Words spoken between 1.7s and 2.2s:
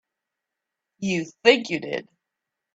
did.